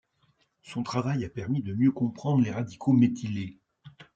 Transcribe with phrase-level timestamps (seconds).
[0.63, 3.59] Son travail a permis de mieux comprendre les radicaux méthylés.